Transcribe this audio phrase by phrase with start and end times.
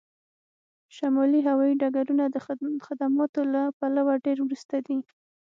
[0.95, 2.37] شمالي هوایی ډګرونه د
[2.87, 4.97] خدماتو له پلوه ډیر وروسته دي